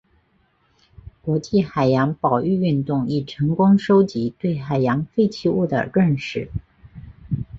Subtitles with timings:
[1.21, 6.49] 国际海洋保育运动已成功收集对海洋废弃物的认识。